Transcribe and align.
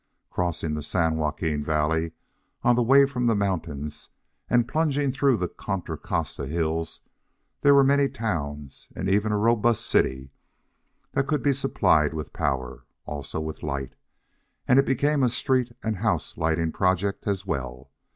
Crossing 0.31 0.73
the 0.73 0.81
San 0.81 1.15
Joaquin 1.15 1.63
Valley 1.63 2.13
on 2.63 2.75
the 2.75 2.81
way 2.81 3.05
from 3.05 3.27
the 3.27 3.35
mountains, 3.35 4.09
and 4.49 4.67
plunging 4.67 5.11
through 5.11 5.37
the 5.37 5.47
Contra 5.47 5.95
Costa 5.95 6.47
hills, 6.47 7.01
there 7.61 7.75
were 7.75 7.83
many 7.83 8.09
towns, 8.09 8.87
and 8.95 9.07
even 9.07 9.31
a 9.31 9.37
robust 9.37 9.85
city, 9.85 10.31
that 11.11 11.27
could 11.27 11.43
be 11.43 11.53
supplied 11.53 12.15
with 12.15 12.33
power, 12.33 12.83
also 13.05 13.39
with 13.39 13.61
light; 13.61 13.93
and 14.67 14.79
it 14.79 14.85
became 14.87 15.21
a 15.21 15.29
street 15.29 15.71
and 15.83 15.97
house 15.97 16.35
lighting 16.35 16.71
project 16.71 17.27
as 17.27 17.45
well. 17.45 17.91